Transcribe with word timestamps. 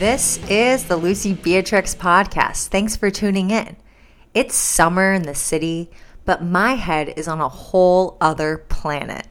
This 0.00 0.38
is 0.48 0.84
the 0.84 0.96
Lucy 0.96 1.34
Beatrix 1.34 1.94
podcast. 1.94 2.68
Thanks 2.68 2.96
for 2.96 3.10
tuning 3.10 3.50
in. 3.50 3.76
It's 4.32 4.54
summer 4.54 5.12
in 5.12 5.24
the 5.24 5.34
city, 5.34 5.90
but 6.24 6.42
my 6.42 6.72
head 6.72 7.12
is 7.18 7.28
on 7.28 7.38
a 7.38 7.50
whole 7.50 8.16
other 8.18 8.64
planet. 8.70 9.28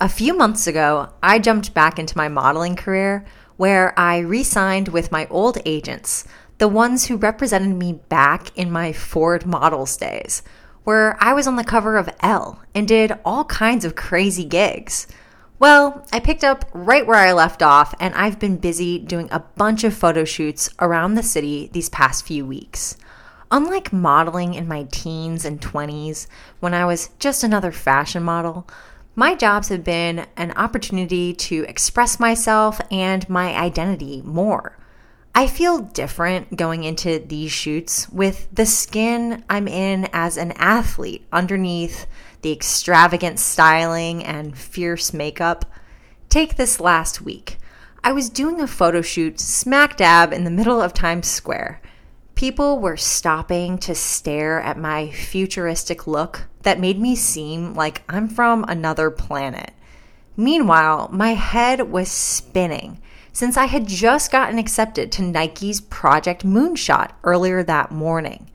A 0.00 0.08
few 0.08 0.32
months 0.34 0.66
ago, 0.66 1.10
I 1.22 1.38
jumped 1.38 1.74
back 1.74 1.98
into 1.98 2.16
my 2.16 2.28
modeling 2.28 2.76
career 2.76 3.26
where 3.58 3.92
I 4.00 4.20
re 4.20 4.42
signed 4.42 4.88
with 4.88 5.12
my 5.12 5.26
old 5.28 5.58
agents, 5.66 6.24
the 6.56 6.66
ones 6.66 7.08
who 7.08 7.18
represented 7.18 7.76
me 7.76 7.92
back 7.92 8.56
in 8.56 8.70
my 8.70 8.94
Ford 8.94 9.44
Models 9.44 9.98
days, 9.98 10.42
where 10.84 11.22
I 11.22 11.34
was 11.34 11.46
on 11.46 11.56
the 11.56 11.62
cover 11.62 11.98
of 11.98 12.08
Elle 12.20 12.62
and 12.74 12.88
did 12.88 13.12
all 13.22 13.44
kinds 13.44 13.84
of 13.84 13.96
crazy 13.96 14.46
gigs. 14.46 15.08
Well, 15.58 16.06
I 16.12 16.20
picked 16.20 16.44
up 16.44 16.66
right 16.74 17.06
where 17.06 17.16
I 17.18 17.32
left 17.32 17.62
off, 17.62 17.94
and 17.98 18.14
I've 18.14 18.38
been 18.38 18.58
busy 18.58 18.98
doing 18.98 19.28
a 19.30 19.40
bunch 19.40 19.84
of 19.84 19.94
photo 19.94 20.24
shoots 20.24 20.68
around 20.80 21.14
the 21.14 21.22
city 21.22 21.70
these 21.72 21.88
past 21.88 22.26
few 22.26 22.44
weeks. 22.44 22.98
Unlike 23.50 23.90
modeling 23.90 24.52
in 24.52 24.68
my 24.68 24.86
teens 24.90 25.46
and 25.46 25.58
20s, 25.60 26.26
when 26.60 26.74
I 26.74 26.84
was 26.84 27.08
just 27.18 27.42
another 27.42 27.72
fashion 27.72 28.22
model, 28.22 28.68
my 29.14 29.34
jobs 29.34 29.70
have 29.70 29.82
been 29.82 30.26
an 30.36 30.52
opportunity 30.56 31.32
to 31.32 31.64
express 31.68 32.20
myself 32.20 32.78
and 32.90 33.26
my 33.30 33.56
identity 33.56 34.20
more. 34.26 34.76
I 35.38 35.48
feel 35.48 35.80
different 35.80 36.56
going 36.56 36.84
into 36.84 37.18
these 37.18 37.52
shoots 37.52 38.08
with 38.08 38.48
the 38.50 38.64
skin 38.64 39.44
I'm 39.50 39.68
in 39.68 40.08
as 40.14 40.38
an 40.38 40.52
athlete 40.52 41.26
underneath 41.30 42.06
the 42.40 42.52
extravagant 42.52 43.38
styling 43.38 44.24
and 44.24 44.56
fierce 44.56 45.12
makeup. 45.12 45.66
Take 46.30 46.56
this 46.56 46.80
last 46.80 47.20
week. 47.20 47.58
I 48.02 48.12
was 48.12 48.30
doing 48.30 48.62
a 48.62 48.66
photo 48.66 49.02
shoot 49.02 49.38
smack 49.38 49.98
dab 49.98 50.32
in 50.32 50.44
the 50.44 50.50
middle 50.50 50.80
of 50.80 50.94
Times 50.94 51.28
Square. 51.28 51.82
People 52.34 52.78
were 52.78 52.96
stopping 52.96 53.76
to 53.80 53.94
stare 53.94 54.62
at 54.62 54.78
my 54.78 55.10
futuristic 55.10 56.06
look 56.06 56.46
that 56.62 56.80
made 56.80 56.98
me 56.98 57.14
seem 57.14 57.74
like 57.74 58.00
I'm 58.08 58.30
from 58.30 58.64
another 58.68 59.10
planet. 59.10 59.72
Meanwhile, 60.34 61.10
my 61.12 61.34
head 61.34 61.90
was 61.90 62.10
spinning 62.10 63.02
since 63.36 63.58
I 63.58 63.66
had 63.66 63.86
just 63.86 64.32
gotten 64.32 64.58
accepted 64.58 65.12
to 65.12 65.22
Nike's 65.22 65.82
Project 65.82 66.42
Moonshot 66.42 67.10
earlier 67.22 67.62
that 67.62 67.90
morning. 67.90 68.50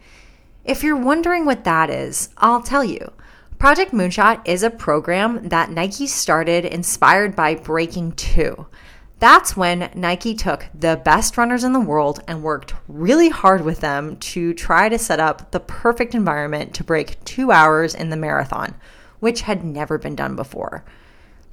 If 0.66 0.82
you're 0.82 0.98
wondering 0.98 1.46
what 1.46 1.66
that 1.66 1.92
is, 1.92 2.30
I'll 2.40 2.64
tell 2.64 2.84
you. 2.84 3.14
Project 3.60 3.92
Moonshot 3.92 4.42
is 4.44 4.64
a 4.64 4.72
program 4.72 5.50
that 5.50 5.70
Nike 5.70 6.08
started 6.08 6.66
inspired 6.66 7.36
by 7.36 7.54
Breaking 7.54 8.14
2. 8.14 8.66
That's 9.20 9.56
when 9.56 9.92
Nike 9.94 10.34
took 10.34 10.66
the 10.74 11.00
best 11.06 11.38
runners 11.38 11.64
in 11.64 11.74
the 11.74 11.80
world 11.80 12.24
and 12.28 12.42
worked 12.42 12.74
really 12.88 13.30
hard 13.30 13.64
with 13.64 13.82
them 13.82 14.16
to 14.18 14.52
try 14.56 14.90
to 14.90 14.98
set 14.98 15.20
up 15.20 15.52
the 15.52 15.60
perfect 15.60 16.16
environment 16.16 16.74
to 16.74 16.84
break 16.84 17.24
two 17.24 17.52
hours 17.52 17.94
in 17.94 18.10
the 18.10 18.18
marathon, 18.18 18.74
which 19.20 19.42
had 19.42 19.64
never 19.64 20.00
been 20.00 20.16
done 20.16 20.36
before. 20.36 20.84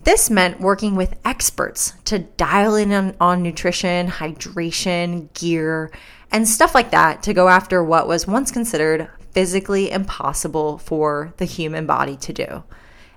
This 0.04 0.30
meant 0.30 0.60
working 0.60 0.94
with 0.94 1.18
experts 1.24 1.92
to 2.04 2.20
dial 2.20 2.76
in 2.76 2.92
on, 2.92 3.16
on, 3.20 3.42
nutrition, 3.42 4.08
hydration, 4.08 5.32
gear, 5.34 5.90
and 6.30 6.48
stuff 6.48 6.74
like 6.74 6.90
that 6.92 7.22
to 7.24 7.34
go 7.34 7.48
after 7.48 7.82
what 7.82 8.08
was 8.08 8.26
once 8.26 8.50
considered 8.50 9.08
physically 9.32 9.90
impossible 9.90 10.78
for 10.78 11.34
the 11.36 11.44
human 11.44 11.86
body 11.86 12.16
to 12.16 12.32
do. 12.32 12.64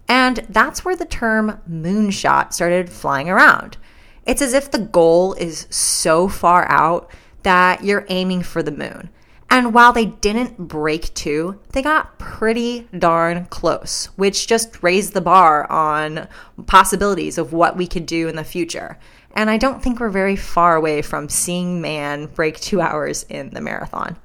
And 0.08 0.46
that's 0.50 0.84
where 0.84 0.96
the 0.96 1.06
term 1.06 1.62
moonshot 1.70 2.54
started 2.54 2.90
flying 2.90 3.30
around. 3.30 3.78
It's 4.26 4.42
as 4.42 4.54
if 4.54 4.70
the 4.70 4.80
goal 4.80 5.34
is 5.34 5.68
so 5.70 6.28
far 6.28 6.70
out 6.70 7.10
that 7.44 7.84
you're 7.84 8.06
aiming 8.10 8.44
for 8.44 8.62
the 8.62 8.72
moon. 8.72 9.10
And 9.52 9.74
while 9.74 9.92
they 9.92 10.06
didn't 10.06 10.58
break 10.58 11.14
two, 11.14 11.60
they 11.74 11.82
got 11.82 12.18
pretty 12.18 12.88
darn 12.98 13.46
close, 13.48 14.06
which 14.16 14.48
just 14.48 14.82
raised 14.82 15.12
the 15.14 15.20
bar 15.20 15.70
on 15.70 16.30
possibilities 16.68 17.38
of 17.38 17.52
what 17.52 17.76
we 17.76 17.86
could 17.86 18.06
do 18.06 18.30
in 18.30 18.38
the 18.38 18.46
future. 18.46 18.98
And 19.36 19.50
I 19.50 19.58
don't 19.58 19.84
think 19.84 20.00
we're 20.00 20.10
very 20.10 20.38
far 20.38 20.78
away 20.78 21.02
from 21.02 21.28
seeing 21.28 21.82
man 21.82 22.28
break 22.28 22.62
two 22.62 22.80
hours 22.80 23.24
in 23.24 23.50
the 23.50 23.60
marathon. 23.60 24.16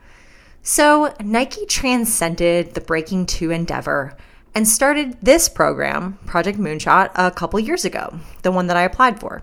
So 0.63 1.13
Nike 1.21 1.67
transcended 1.67 2.75
the 2.75 2.81
Breaking 2.81 3.27
Two 3.27 3.51
endeavor 3.51 4.17
and 4.55 4.67
started 4.67 5.17
this 5.21 5.49
program, 5.49 6.21
Project 6.27 6.57
Moonshot, 6.57 7.11
a 7.17 7.33
couple 7.33 7.59
years 7.59 7.85
ago, 7.85 8.21
the 8.43 8.53
one 8.53 8.69
that 8.69 8.77
I 8.77 8.83
applied 8.83 9.19
for. 9.19 9.43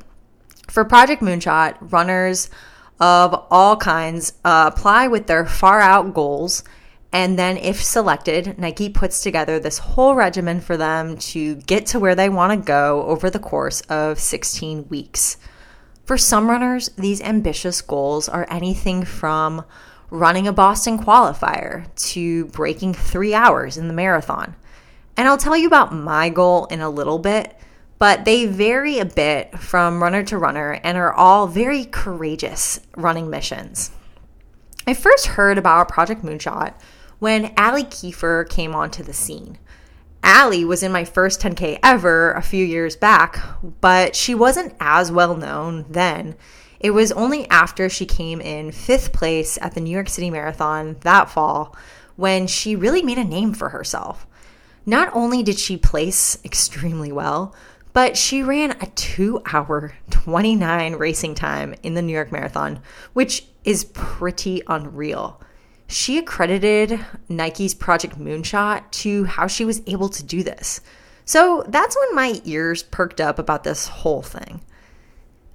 For 0.70 0.86
Project 0.86 1.22
Moonshot, 1.22 1.92
runners 1.92 2.50
of 3.00 3.46
all 3.50 3.76
kinds 3.78 4.34
uh, 4.46 4.72
apply 4.74 5.08
with 5.08 5.28
their 5.28 5.46
far 5.46 5.82
out 5.82 6.14
goals. 6.14 6.64
And 7.12 7.38
then, 7.38 7.58
if 7.58 7.84
selected, 7.84 8.58
Nike 8.58 8.90
puts 8.90 9.22
together 9.22 9.60
this 9.60 9.78
whole 9.78 10.16
regimen 10.16 10.62
for 10.62 10.78
them 10.78 11.18
to 11.18 11.56
get 11.56 11.86
to 11.88 12.00
where 12.00 12.16
they 12.16 12.28
want 12.28 12.52
to 12.60 12.66
go 12.66 13.04
over 13.04 13.30
the 13.30 13.40
course 13.40 13.82
of 13.82 14.20
16 14.20 14.90
weeks. 14.90 15.38
For 16.06 16.18
some 16.18 16.50
runners, 16.50 16.90
these 16.98 17.22
ambitious 17.22 17.82
goals 17.82 18.28
are 18.28 18.48
anything 18.50 19.06
from 19.06 19.64
running 20.10 20.48
a 20.48 20.54
Boston 20.54 20.98
qualifier 20.98 21.88
to 21.96 22.46
breaking 22.48 22.94
three 22.94 23.34
hours 23.34 23.78
in 23.78 23.88
the 23.88 23.94
marathon. 23.94 24.56
And 25.16 25.28
I'll 25.28 25.38
tell 25.38 25.56
you 25.56 25.68
about 25.68 25.94
my 25.94 26.30
goal 26.30 26.66
in 26.66 26.82
a 26.82 26.90
little 26.90 27.20
bit, 27.20 27.56
but 28.04 28.26
they 28.26 28.46
vary 28.46 29.00
a 29.00 29.06
bit 29.06 29.58
from 29.58 30.04
runner 30.04 30.22
to 30.22 30.38
runner 30.38 30.78
and 30.84 30.98
are 30.98 31.14
all 31.14 31.48
very 31.48 31.86
courageous 31.86 32.82
running 32.98 33.30
missions. 33.30 33.92
I 34.86 34.94
first 34.94 35.26
heard 35.26 35.58
about 35.58 35.88
Project 35.88 36.22
Moonshot 36.22 36.74
when 37.20 37.54
Allie 37.56 37.86
Kieffer 37.86 38.44
came 38.50 38.76
onto 38.76 39.04
the 39.04 39.14
scene. 39.14 39.58
Allie 40.22 40.66
was 40.66 40.84
in 40.84 40.92
my 40.92 41.06
first 41.06 41.40
10K 41.40 41.80
ever 41.82 42.34
a 42.34 42.42
few 42.42 42.66
years 42.66 42.98
back, 42.98 43.40
but 43.80 44.18
she 44.18 44.36
wasn't 44.36 44.76
as 44.82 45.10
well 45.10 45.38
known 45.38 45.86
then 45.90 46.36
it 46.82 46.92
was 46.92 47.14
only 47.14 47.50
after 47.50 47.88
she 47.88 48.06
came 48.06 48.42
in 48.42 48.74
fifth 48.74 49.14
place 49.14 49.58
at 49.62 49.76
the 49.76 49.80
New 49.80 49.92
York 49.92 50.10
City 50.10 50.30
Marathon 50.30 50.98
that 51.04 51.30
fall 51.30 51.74
when 52.18 52.48
she 52.48 52.76
really 52.76 53.02
made 53.02 53.18
a 53.18 53.24
name 53.24 53.54
for 53.54 53.70
herself. 53.70 54.28
Not 54.86 55.10
only 55.16 55.42
did 55.42 55.58
she 55.58 55.78
place 55.78 56.38
extremely 56.44 57.10
well, 57.10 57.56
but 57.94 58.18
she 58.18 58.44
ran 58.44 58.72
a 58.82 58.88
two 58.88 59.42
hour 59.46 59.94
29 60.10 60.96
racing 60.96 61.36
time 61.36 61.76
in 61.84 61.94
the 61.94 62.02
New 62.02 62.14
York 62.14 62.32
Marathon, 62.32 62.82
which 63.14 63.46
is 63.64 63.86
pretty 63.86 64.62
unreal. 64.68 65.40
She 65.88 66.18
accredited 66.18 67.00
Nike's 67.30 67.76
Project 67.76 68.18
Moonshot 68.18 68.90
to 68.92 69.26
how 69.26 69.48
she 69.48 69.64
was 69.64 69.82
able 69.86 70.10
to 70.10 70.24
do 70.24 70.44
this. 70.44 70.82
So 71.26 71.64
that's 71.68 71.96
when 71.96 72.16
my 72.16 72.42
ears 72.44 72.84
perked 72.84 73.22
up 73.22 73.40
about 73.40 73.64
this 73.64 73.88
whole 73.88 74.22
thing. 74.22 74.62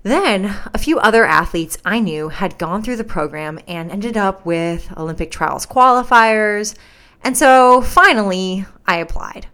Then, 0.05 0.56
a 0.72 0.78
few 0.78 0.99
other 1.00 1.25
athletes 1.25 1.76
I 1.84 1.99
knew 1.99 2.28
had 2.28 2.56
gone 2.56 2.82
through 2.82 2.97
the 2.97 3.05
program 3.05 3.59
and 3.66 3.91
ended 3.91 4.16
up 4.16 4.47
with 4.47 4.97
Olympic 4.97 5.31
trials 5.31 5.66
qualifiers. 5.66 6.76
And 7.22 7.37
so 7.37 7.82
finally, 7.82 8.65
I 8.87 8.99
applied. 8.99 9.49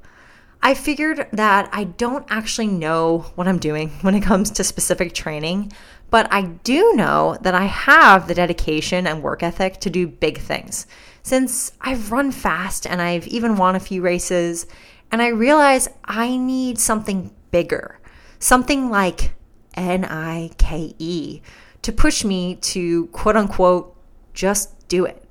I 0.67 0.73
figured 0.73 1.29
that 1.33 1.69
I 1.73 1.85
don't 1.85 2.25
actually 2.31 2.69
know 2.69 3.27
what 3.35 3.47
I'm 3.47 3.59
doing 3.59 3.91
when 4.01 4.15
it 4.15 4.23
comes 4.23 4.51
to 4.53 4.65
specific 4.65 5.13
training, 5.13 5.73
but 6.11 6.27
I 6.33 6.43
do 6.43 6.95
know 6.95 7.37
that 7.43 7.55
I 7.55 7.67
have 7.67 8.27
the 8.27 8.35
dedication 8.35 9.07
and 9.07 9.23
work 9.23 9.43
ethic 9.43 9.79
to 9.81 9.91
do 9.91 10.07
big 10.07 10.39
things. 10.39 10.87
Since 11.22 11.72
I've 11.83 12.11
run 12.11 12.33
fast 12.33 12.87
and 12.87 13.03
I've 13.03 13.27
even 13.27 13.57
won 13.57 13.77
a 13.77 13.81
few 13.81 14.01
races, 14.01 14.66
and 15.13 15.21
I 15.21 15.28
realize 15.28 15.89
I 16.05 16.37
need 16.37 16.78
something 16.78 17.31
bigger, 17.51 18.01
something 18.39 18.91
like 18.91 19.34
N 19.75 20.05
I 20.07 20.51
K 20.57 20.95
E, 20.99 21.43
to 21.83 21.93
push 21.93 22.25
me 22.25 22.57
to 22.57 23.07
quote 23.09 23.37
unquote 23.37 23.95
just 24.33 24.89
do 24.89 25.05
it. 25.05 25.23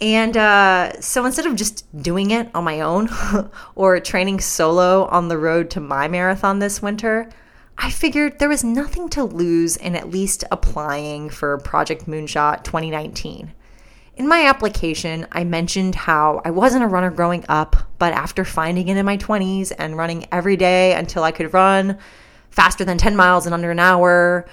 And 0.00 0.36
uh, 0.36 1.00
so 1.00 1.24
instead 1.24 1.46
of 1.46 1.56
just 1.56 1.84
doing 2.02 2.30
it 2.30 2.50
on 2.54 2.64
my 2.64 2.80
own 2.80 3.08
or 3.74 3.98
training 4.00 4.40
solo 4.40 5.06
on 5.06 5.28
the 5.28 5.38
road 5.38 5.70
to 5.70 5.80
my 5.80 6.06
marathon 6.06 6.58
this 6.58 6.82
winter, 6.82 7.30
I 7.78 7.90
figured 7.90 8.38
there 8.38 8.48
was 8.48 8.64
nothing 8.64 9.08
to 9.10 9.24
lose 9.24 9.76
in 9.76 9.96
at 9.96 10.10
least 10.10 10.44
applying 10.50 11.30
for 11.30 11.56
Project 11.58 12.06
Moonshot 12.06 12.64
2019. 12.64 13.52
In 14.16 14.28
my 14.28 14.46
application, 14.46 15.26
I 15.30 15.44
mentioned 15.44 15.94
how 15.94 16.40
I 16.42 16.50
wasn't 16.50 16.84
a 16.84 16.88
runner 16.88 17.10
growing 17.10 17.44
up, 17.50 17.76
but 17.98 18.14
after 18.14 18.46
finding 18.46 18.88
it 18.88 18.96
in 18.96 19.04
my 19.04 19.18
20s 19.18 19.72
and 19.78 19.96
running 19.96 20.26
every 20.32 20.56
day 20.56 20.94
until 20.94 21.22
I 21.22 21.32
could 21.32 21.52
run 21.52 21.98
faster 22.50 22.82
than 22.82 22.96
10 22.96 23.14
miles 23.14 23.46
in 23.46 23.52
under 23.52 23.70
an 23.70 23.78
hour. 23.78 24.46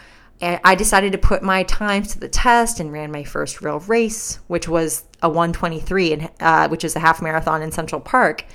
I 0.64 0.76
decided 0.76 1.12
to 1.12 1.18
put 1.18 1.42
my 1.44 1.64
times 1.64 2.10
to 2.10 2.20
the 2.20 2.28
test 2.28 2.80
and 2.80 2.92
ran 2.92 3.12
my 3.12 3.24
first 3.24 3.62
real 3.62 3.80
race, 3.82 4.40
which 4.48 4.68
was 4.68 5.04
a 5.22 5.30
123, 5.30 6.28
uh, 6.40 6.68
which 6.68 6.84
is 6.84 6.96
a 6.96 7.00
half 7.00 7.22
marathon 7.22 7.62
in 7.62 7.72
Central 7.72 8.02
Park. 8.02 8.46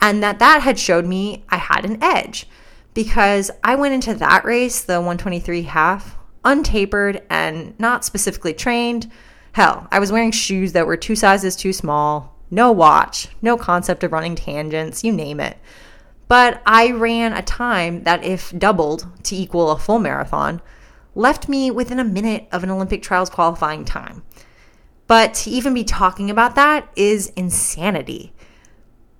And 0.00 0.22
that 0.22 0.38
that 0.38 0.62
had 0.62 0.78
showed 0.78 1.06
me 1.06 1.44
I 1.48 1.56
had 1.56 1.84
an 1.84 2.02
edge 2.02 2.48
because 2.94 3.50
I 3.62 3.74
went 3.76 3.94
into 3.94 4.14
that 4.14 4.44
race, 4.44 4.82
the 4.82 4.94
123 4.94 5.62
half, 5.62 6.16
untapered 6.44 7.22
and 7.30 7.78
not 7.78 8.04
specifically 8.04 8.54
trained. 8.54 9.10
Hell, 9.52 9.86
I 9.90 9.98
was 9.98 10.12
wearing 10.12 10.30
shoes 10.32 10.72
that 10.72 10.86
were 10.86 10.96
two 10.96 11.16
sizes 11.16 11.56
too 11.56 11.72
small, 11.72 12.36
no 12.50 12.72
watch, 12.72 13.28
no 13.42 13.56
concept 13.56 14.02
of 14.02 14.12
running 14.12 14.34
tangents, 14.34 15.04
you 15.04 15.12
name 15.12 15.40
it. 15.40 15.58
But 16.28 16.62
I 16.66 16.90
ran 16.90 17.32
a 17.32 17.42
time 17.42 18.04
that, 18.04 18.22
if 18.22 18.56
doubled 18.56 19.06
to 19.24 19.36
equal 19.36 19.70
a 19.70 19.78
full 19.78 19.98
marathon, 19.98 20.60
left 21.18 21.48
me 21.48 21.70
within 21.70 21.98
a 21.98 22.04
minute 22.04 22.46
of 22.52 22.62
an 22.62 22.70
Olympic 22.70 23.02
trials 23.02 23.28
qualifying 23.28 23.84
time. 23.84 24.22
But 25.08 25.34
to 25.34 25.50
even 25.50 25.74
be 25.74 25.84
talking 25.84 26.30
about 26.30 26.54
that 26.54 26.88
is 26.94 27.30
insanity. 27.30 28.32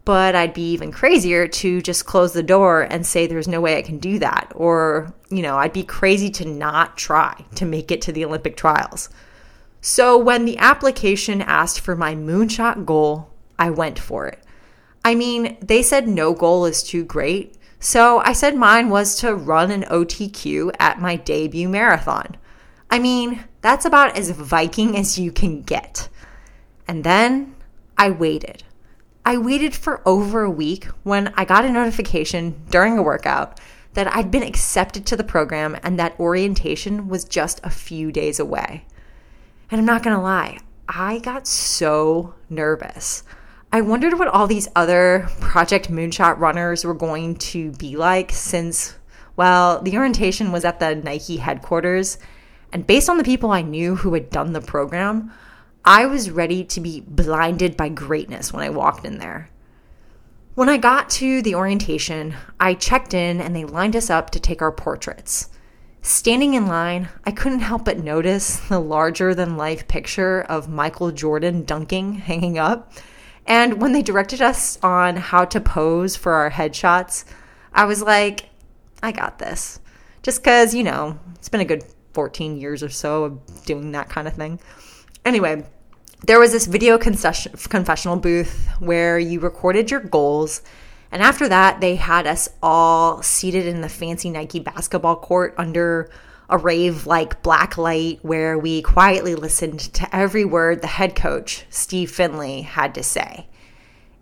But 0.05 0.35
I'd 0.35 0.55
be 0.55 0.73
even 0.73 0.93
crazier 0.93 1.49
to 1.49 1.83
just 1.83 2.06
close 2.06 2.33
the 2.33 2.43
door 2.43 2.83
and 2.83 3.05
say 3.05 3.27
there's 3.27 3.49
no 3.49 3.61
way 3.61 3.77
I 3.77 3.83
can 3.83 3.99
do 3.99 4.19
that. 4.21 4.53
Or, 4.55 5.12
you 5.29 5.43
know, 5.43 5.56
I'd 5.56 5.73
be 5.73 5.83
crazy 5.83 6.31
to 6.31 6.47
not 6.47 6.97
try 6.97 7.45
to 7.56 7.67
make 7.67 7.91
it 7.91 8.00
to 8.03 8.12
the 8.12 8.25
Olympic 8.25 8.56
trials. 8.56 9.11
So 9.81 10.17
when 10.17 10.45
the 10.45 10.59
application 10.59 11.43
asked 11.43 11.81
for 11.81 11.97
my 11.97 12.15
moonshot 12.15 12.87
goal, 12.87 13.29
I 13.59 13.71
went 13.71 13.99
for 13.99 14.29
it. 14.29 14.43
I 15.05 15.15
mean, 15.15 15.59
they 15.61 15.83
said 15.83 16.06
no 16.06 16.33
goal 16.33 16.65
is 16.65 16.83
too 16.83 17.05
great. 17.05 17.57
So 17.80 18.19
I 18.19 18.32
said 18.32 18.56
mine 18.56 18.88
was 18.90 19.16
to 19.20 19.34
run 19.34 19.70
an 19.70 19.84
OTQ 19.84 20.72
at 20.80 21.00
my 21.00 21.16
debut 21.16 21.69
marathon. 21.69 22.36
I 22.90 22.98
mean, 22.98 23.44
that's 23.60 23.84
about 23.84 24.16
as 24.16 24.30
Viking 24.30 24.96
as 24.96 25.19
you 25.19 25.30
can 25.30 25.62
get. 25.62 26.08
And 26.86 27.04
then 27.04 27.54
I 27.96 28.10
waited. 28.10 28.64
I 29.25 29.36
waited 29.36 29.75
for 29.75 30.00
over 30.08 30.42
a 30.42 30.50
week 30.50 30.86
when 31.02 31.32
I 31.36 31.44
got 31.44 31.64
a 31.64 31.70
notification 31.70 32.62
during 32.70 32.96
a 32.96 33.02
workout 33.02 33.60
that 33.92 34.14
I'd 34.14 34.30
been 34.30 34.42
accepted 34.42 35.04
to 35.06 35.16
the 35.16 35.25
program 35.25 35.76
and 35.82 35.98
that 35.98 36.19
orientation 36.19 37.08
was 37.08 37.25
just 37.25 37.60
a 37.62 37.70
few 37.70 38.10
days 38.10 38.40
away. 38.40 38.86
And 39.70 39.78
I'm 39.78 39.86
not 39.86 40.02
gonna 40.02 40.22
lie, 40.22 40.58
I 40.88 41.19
got 41.19 41.46
so 41.46 42.34
nervous. 42.48 43.22
I 43.70 43.82
wondered 43.82 44.19
what 44.19 44.29
all 44.29 44.47
these 44.47 44.69
other 44.75 45.29
Project 45.41 45.91
Moonshot 45.91 46.38
runners 46.38 46.87
were 46.87 46.94
going 46.94 47.37
to 47.37 47.73
be 47.73 47.97
like 47.97 48.32
since, 48.32 48.97
well, 49.37 49.82
the 49.82 49.97
orientation 49.99 50.53
was 50.53 50.65
at 50.65 50.81
the 50.81 50.94
Nike 50.94 51.37
headquarters. 51.37 52.17
And 52.73 52.87
based 52.87 53.11
on 53.11 53.19
the 53.19 53.25
people 53.25 53.50
I 53.50 53.61
knew 53.61 53.97
who 53.97 54.15
had 54.15 54.31
done 54.31 54.55
the 54.55 54.62
program, 54.62 55.32
I 55.85 56.06
was 56.06 56.31
ready 56.31 56.65
to 56.65 56.81
be 56.81 57.03
blinded 57.03 57.76
by 57.76 57.91
greatness 57.91 58.55
when 58.55 58.65
I 58.65 58.70
walked 58.70 59.05
in 59.05 59.19
there. 59.19 59.50
When 60.55 60.71
I 60.71 60.79
got 60.79 61.11
to 61.11 61.43
the 61.43 61.55
orientation, 61.55 62.35
I 62.59 62.73
checked 62.73 63.12
in 63.12 63.38
and 63.38 63.55
they 63.55 63.64
lined 63.64 63.94
us 63.94 64.09
up 64.09 64.31
to 64.31 64.41
take 64.41 64.62
our 64.62 64.73
portraits. 64.73 65.50
Standing 66.00 66.55
in 66.55 66.67
line, 66.67 67.11
I 67.25 67.32
couldn't 67.32 67.61
help 67.61 67.85
but 67.85 67.99
notice 67.99 68.56
the 68.69 68.81
larger 68.81 69.35
than 69.35 69.59
life 69.59 69.87
picture 69.88 70.41
of 70.41 70.71
Michael 70.71 71.12
Jordan 71.12 71.64
dunking 71.64 72.14
hanging 72.14 72.56
up 72.56 72.93
and 73.49 73.81
when 73.81 73.93
they 73.93 74.03
directed 74.03 74.43
us 74.43 74.79
on 74.83 75.17
how 75.17 75.47
to 75.47 75.61
pose 75.61 76.15
for 76.17 76.35
our 76.35 76.50
headshots, 76.50 77.25
I 77.73 77.87
was 77.87 78.03
like, 78.03 78.50
I 79.03 79.11
got 79.11 79.39
this. 79.39 79.81
Just 80.23 80.43
because, 80.43 80.75
you 80.75 80.85
know, 80.85 81.19
it's 81.37 81.49
been 81.49 81.62
a 81.62 81.65
good 81.65 81.83
14 82.12 82.59
years 82.59 82.83
or 82.83 82.91
so 82.91 83.25
of 83.25 83.65
doing 83.65 83.93
that 83.93 84.11
kind 84.11 84.29
of 84.29 84.35
thing. 84.35 84.61
Anyway, 85.25 85.65
there 86.27 86.39
was 86.39 86.53
this 86.53 86.67
video 86.67 86.99
confessional 86.99 88.17
booth 88.17 88.69
where 88.81 89.19
you 89.19 89.41
recorded 89.41 89.91
your 89.91 90.00
goals. 90.00 90.61
And 91.11 91.23
after 91.23 91.49
that, 91.49 91.81
they 91.81 91.97
had 91.97 92.27
us 92.27 92.50
all 92.62 93.23
seated 93.23 93.65
in 93.67 93.81
the 93.81 93.89
fancy 93.89 94.29
Nike 94.29 94.61
basketball 94.61 95.17
court 95.17 95.55
under 95.56 96.11
a 96.49 96.56
rave 96.56 97.06
like 97.06 97.43
black 97.43 97.77
light 97.77 98.19
where 98.23 98.59
we 98.59 98.81
quietly 98.83 99.35
listened 99.35 99.81
to 99.81 100.17
every 100.17 100.45
word 100.45 100.81
the 100.81 100.87
head 100.87 101.15
coach, 101.15 101.65
Steve 101.69 102.11
Finley, 102.11 102.62
had 102.62 102.95
to 102.95 103.03
say. 103.03 103.47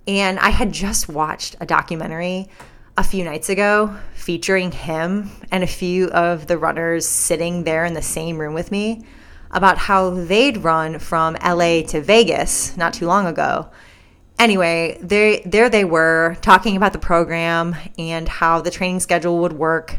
And 0.08 0.38
I 0.38 0.50
had 0.50 0.72
just 0.72 1.08
watched 1.08 1.56
a 1.60 1.66
documentary 1.66 2.48
a 2.96 3.04
few 3.04 3.24
nights 3.24 3.48
ago 3.48 3.96
featuring 4.14 4.72
him 4.72 5.30
and 5.50 5.62
a 5.62 5.68
few 5.68 6.08
of 6.08 6.46
the 6.46 6.58
runners 6.58 7.06
sitting 7.06 7.64
there 7.64 7.84
in 7.84 7.94
the 7.94 8.02
same 8.02 8.38
room 8.38 8.54
with 8.54 8.72
me 8.72 9.04
about 9.50 9.78
how 9.78 10.10
they'd 10.10 10.58
run 10.58 10.98
from 10.98 11.36
LA 11.44 11.82
to 11.82 12.00
Vegas 12.00 12.76
not 12.76 12.94
too 12.94 13.06
long 13.06 13.26
ago. 13.26 13.68
Anyway, 14.38 14.98
they, 15.00 15.42
there 15.46 15.68
they 15.68 15.84
were 15.84 16.36
talking 16.42 16.76
about 16.76 16.92
the 16.92 16.98
program 16.98 17.74
and 17.98 18.28
how 18.28 18.60
the 18.60 18.70
training 18.70 19.00
schedule 19.00 19.38
would 19.38 19.52
work 19.52 19.98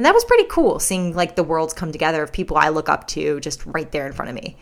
and 0.00 0.06
that 0.06 0.14
was 0.14 0.24
pretty 0.24 0.44
cool 0.44 0.78
seeing 0.78 1.14
like 1.14 1.36
the 1.36 1.44
worlds 1.44 1.74
come 1.74 1.92
together 1.92 2.22
of 2.22 2.32
people 2.32 2.56
I 2.56 2.70
look 2.70 2.88
up 2.88 3.06
to 3.08 3.38
just 3.38 3.66
right 3.66 3.92
there 3.92 4.06
in 4.06 4.14
front 4.14 4.30
of 4.30 4.34
me. 4.34 4.56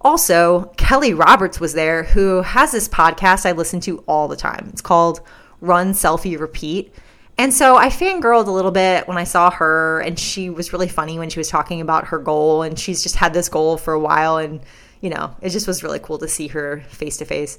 Also, 0.00 0.72
Kelly 0.78 1.12
Roberts 1.12 1.60
was 1.60 1.74
there, 1.74 2.04
who 2.04 2.40
has 2.40 2.72
this 2.72 2.88
podcast 2.88 3.44
I 3.44 3.52
listen 3.52 3.80
to 3.80 3.98
all 4.08 4.26
the 4.26 4.38
time. 4.38 4.70
It's 4.72 4.80
called 4.80 5.20
Run 5.60 5.92
Selfie 5.92 6.40
Repeat. 6.40 6.94
And 7.36 7.52
so 7.52 7.76
I 7.76 7.90
fangirled 7.90 8.46
a 8.46 8.50
little 8.50 8.70
bit 8.70 9.06
when 9.06 9.18
I 9.18 9.24
saw 9.24 9.50
her, 9.50 10.00
and 10.00 10.18
she 10.18 10.48
was 10.48 10.72
really 10.72 10.88
funny 10.88 11.18
when 11.18 11.28
she 11.28 11.40
was 11.40 11.50
talking 11.50 11.82
about 11.82 12.06
her 12.06 12.18
goal. 12.18 12.62
And 12.62 12.78
she's 12.78 13.02
just 13.02 13.16
had 13.16 13.34
this 13.34 13.50
goal 13.50 13.76
for 13.76 13.92
a 13.92 14.00
while, 14.00 14.38
and 14.38 14.60
you 15.02 15.10
know, 15.10 15.36
it 15.42 15.50
just 15.50 15.66
was 15.66 15.82
really 15.82 15.98
cool 15.98 16.16
to 16.16 16.26
see 16.26 16.46
her 16.46 16.80
face 16.88 17.18
to 17.18 17.26
face. 17.26 17.58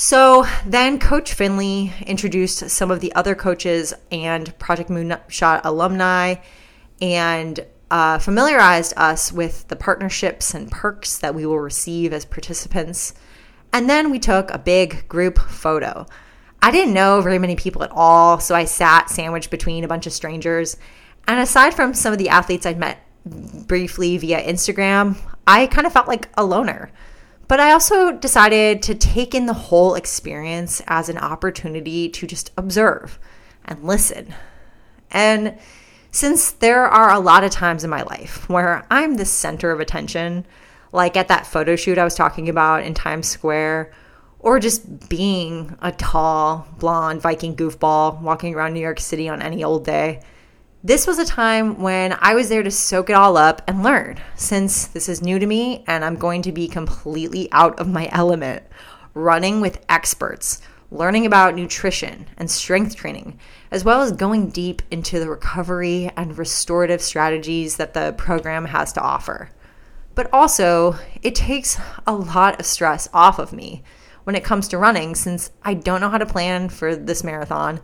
So 0.00 0.46
then 0.64 1.00
Coach 1.00 1.34
Finley 1.34 1.92
introduced 2.06 2.70
some 2.70 2.92
of 2.92 3.00
the 3.00 3.12
other 3.16 3.34
coaches 3.34 3.92
and 4.12 4.56
Project 4.56 4.90
Moonshot 4.90 5.62
alumni 5.64 6.36
and 7.02 7.66
uh, 7.90 8.20
familiarized 8.20 8.94
us 8.96 9.32
with 9.32 9.66
the 9.66 9.74
partnerships 9.74 10.54
and 10.54 10.70
perks 10.70 11.18
that 11.18 11.34
we 11.34 11.44
will 11.44 11.58
receive 11.58 12.12
as 12.12 12.24
participants. 12.24 13.12
And 13.72 13.90
then 13.90 14.12
we 14.12 14.20
took 14.20 14.52
a 14.52 14.58
big 14.58 15.08
group 15.08 15.36
photo. 15.36 16.06
I 16.62 16.70
didn't 16.70 16.94
know 16.94 17.20
very 17.20 17.40
many 17.40 17.56
people 17.56 17.82
at 17.82 17.90
all, 17.90 18.38
so 18.38 18.54
I 18.54 18.66
sat 18.66 19.10
sandwiched 19.10 19.50
between 19.50 19.82
a 19.82 19.88
bunch 19.88 20.06
of 20.06 20.12
strangers. 20.12 20.76
And 21.26 21.40
aside 21.40 21.74
from 21.74 21.92
some 21.92 22.12
of 22.12 22.20
the 22.20 22.28
athletes 22.28 22.66
I'd 22.66 22.78
met 22.78 23.04
briefly 23.24 24.16
via 24.16 24.46
Instagram, 24.46 25.16
I 25.44 25.66
kind 25.66 25.88
of 25.88 25.92
felt 25.92 26.06
like 26.06 26.28
a 26.36 26.44
loner. 26.44 26.92
But 27.48 27.60
I 27.60 27.72
also 27.72 28.12
decided 28.12 28.82
to 28.82 28.94
take 28.94 29.34
in 29.34 29.46
the 29.46 29.54
whole 29.54 29.94
experience 29.94 30.82
as 30.86 31.08
an 31.08 31.16
opportunity 31.16 32.10
to 32.10 32.26
just 32.26 32.52
observe 32.58 33.18
and 33.64 33.82
listen. 33.82 34.34
And 35.10 35.58
since 36.10 36.50
there 36.52 36.86
are 36.86 37.10
a 37.10 37.18
lot 37.18 37.44
of 37.44 37.50
times 37.50 37.84
in 37.84 37.90
my 37.90 38.02
life 38.02 38.48
where 38.50 38.86
I'm 38.90 39.16
the 39.16 39.24
center 39.24 39.70
of 39.70 39.80
attention, 39.80 40.46
like 40.92 41.16
at 41.16 41.28
that 41.28 41.46
photo 41.46 41.74
shoot 41.74 41.96
I 41.96 42.04
was 42.04 42.14
talking 42.14 42.50
about 42.50 42.82
in 42.82 42.92
Times 42.92 43.28
Square, 43.28 43.92
or 44.40 44.60
just 44.60 45.08
being 45.08 45.76
a 45.80 45.90
tall, 45.92 46.68
blonde 46.78 47.22
Viking 47.22 47.56
goofball 47.56 48.20
walking 48.20 48.54
around 48.54 48.74
New 48.74 48.80
York 48.80 49.00
City 49.00 49.28
on 49.28 49.42
any 49.42 49.64
old 49.64 49.84
day 49.84 50.22
this 50.88 51.06
was 51.06 51.18
a 51.18 51.24
time 51.26 51.78
when 51.82 52.16
I 52.18 52.32
was 52.32 52.48
there 52.48 52.62
to 52.62 52.70
soak 52.70 53.10
it 53.10 53.12
all 53.12 53.36
up 53.36 53.60
and 53.66 53.82
learn, 53.82 54.18
since 54.36 54.86
this 54.86 55.06
is 55.06 55.20
new 55.20 55.38
to 55.38 55.44
me 55.44 55.84
and 55.86 56.02
I'm 56.02 56.16
going 56.16 56.40
to 56.42 56.50
be 56.50 56.66
completely 56.66 57.46
out 57.52 57.78
of 57.78 57.86
my 57.86 58.08
element, 58.10 58.62
running 59.12 59.60
with 59.60 59.84
experts, 59.90 60.62
learning 60.90 61.26
about 61.26 61.54
nutrition 61.54 62.26
and 62.38 62.50
strength 62.50 62.96
training, 62.96 63.38
as 63.70 63.84
well 63.84 64.00
as 64.00 64.12
going 64.12 64.48
deep 64.48 64.80
into 64.90 65.20
the 65.20 65.28
recovery 65.28 66.10
and 66.16 66.38
restorative 66.38 67.02
strategies 67.02 67.76
that 67.76 67.92
the 67.92 68.14
program 68.16 68.64
has 68.64 68.90
to 68.94 69.02
offer. 69.02 69.50
But 70.14 70.32
also, 70.32 70.96
it 71.22 71.34
takes 71.34 71.78
a 72.06 72.14
lot 72.14 72.58
of 72.58 72.64
stress 72.64 73.10
off 73.12 73.38
of 73.38 73.52
me 73.52 73.82
when 74.24 74.34
it 74.34 74.42
comes 74.42 74.68
to 74.68 74.78
running 74.78 75.14
since 75.14 75.50
I 75.62 75.74
don't 75.74 76.00
know 76.00 76.08
how 76.08 76.16
to 76.16 76.24
plan 76.24 76.70
for 76.70 76.96
this 76.96 77.22
marathon 77.22 77.80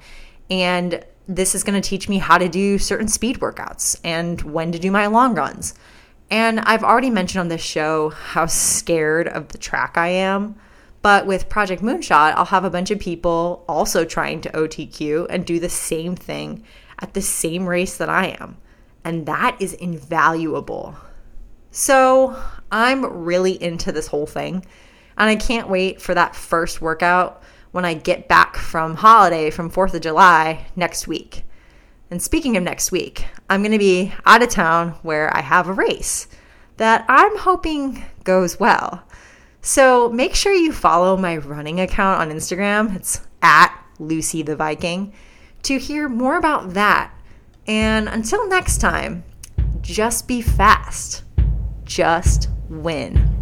and 0.51 1.05
this 1.27 1.55
is 1.55 1.65
going 1.65 1.81
to 1.81 1.89
teach 1.89 2.09
me 2.09 2.19
how 2.19 2.39
to 2.39 2.49
do 2.49 2.79
certain 2.79 3.09
speed 3.09 3.41
workouts 3.41 3.99
and 4.05 4.41
when 4.43 4.73
to 4.73 4.79
do 4.79 4.91
my 4.91 5.07
long 5.07 5.35
runs. 5.35 5.75
And 6.31 6.61
I've 6.61 6.85
already 6.85 7.11
mentioned 7.11 7.41
on 7.41 7.49
this 7.49 7.63
show 7.63 8.11
how 8.11 8.47
scared 8.47 9.29
of 9.29 9.49
the 9.49 9.59
track 9.59 9.97
I 9.97 10.09
am. 10.09 10.57
But 11.03 11.27
with 11.27 11.51
Project 11.51 11.83
Moonshot, 11.83 12.35
I'll 12.35 12.47
have 12.47 12.65
a 12.65 12.71
bunch 12.71 12.91
of 12.91 12.99
people 12.99 13.65
also 13.69 14.05
trying 14.05 14.41
to 14.43 14.51
OTQ 14.51 15.27
and 15.29 15.45
do 15.45 15.61
the 15.61 15.69
same 15.69 16.17
thing 16.17 16.65
at 16.99 17.13
the 17.13 17.21
same 17.21 17.67
race 17.67 17.99
that 17.99 18.09
I 18.09 18.37
am. 18.41 18.57
And 19.05 19.27
that 19.27 19.57
is 19.61 19.75
invaluable. 19.75 20.97
So 21.71 22.43
I'm 22.73 23.05
really 23.05 23.63
into 23.63 23.93
this 23.93 24.07
whole 24.07 24.27
thing. 24.27 24.65
And 25.19 25.29
I 25.29 25.37
can't 25.37 25.69
wait 25.69 26.01
for 26.01 26.15
that 26.15 26.35
first 26.35 26.81
workout 26.81 27.43
when 27.75 27.85
I 27.85 27.95
get 27.95 28.29
back 28.29 28.55
from 28.55 28.95
holiday 28.95 29.51
from 29.51 29.69
4th 29.69 29.95
of 29.95 30.01
July 30.01 30.69
next 30.77 31.09
week. 31.09 31.43
And 32.09 32.23
speaking 32.23 32.57
of 32.57 32.63
next 32.63 32.93
week, 32.93 33.27
I'm 33.51 33.63
going 33.63 33.73
to 33.73 33.79
be 33.81 34.13
out 34.25 34.45
of 34.45 34.49
town 34.49 34.91
where 35.03 35.37
I 35.37 35.41
have 35.41 35.67
a 35.67 35.73
race 35.73 36.29
that 36.77 37.05
I'm 37.09 37.37
hoping 37.37 38.05
goes 38.23 38.61
well. 38.61 39.03
So 39.61 40.09
make 40.09 40.37
sure 40.37 40.53
you 40.53 40.73
follow 40.73 41.17
my 41.17 41.37
running 41.39 41.81
account 41.81 42.21
on 42.21 42.31
Instagram. 42.31 42.95
It's 42.95 43.23
at 43.43 43.77
Lucy 43.99 44.43
the 44.43 44.55
Viking 44.55 45.13
to 45.65 45.77
hear 45.77 46.09
more 46.09 46.37
about 46.37 46.75
that. 46.75 47.13
And 47.67 48.09
until 48.09 48.49
next 48.49 48.79
time, 48.79 49.25
Just 49.81 50.29
be 50.29 50.43
fast. 50.43 51.25
Just 51.85 52.49
win. 52.71 53.34